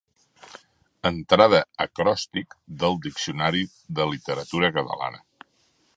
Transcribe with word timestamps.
Entrada 1.09 1.59
«Acròstic» 1.85 2.57
del 2.85 2.97
Diccionari 3.05 3.63
de 4.01 4.11
Literatura 4.15 4.73
Catalana. 4.79 5.23